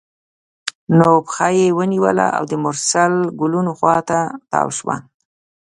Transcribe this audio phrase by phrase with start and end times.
[0.97, 4.19] نو پښه یې ونیوله او د مرسل ګلونو خوا ته
[4.51, 4.95] تاوه شوه.